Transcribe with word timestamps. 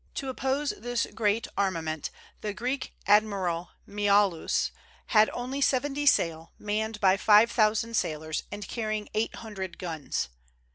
To 0.15 0.29
oppose 0.29 0.71
this 0.71 1.05
great 1.13 1.45
armament, 1.55 2.09
the 2.41 2.55
Greek 2.55 2.95
admiral 3.05 3.69
Miaulis 3.87 4.71
had 5.05 5.29
only 5.31 5.61
seventy 5.61 6.07
sail, 6.07 6.53
manned 6.57 6.99
by 6.99 7.17
five 7.17 7.51
thousand 7.51 7.95
sailors 7.95 8.41
and 8.51 8.67
carrying 8.67 9.09
eight 9.13 9.35
hundred 9.35 9.77
guns. 9.77 10.29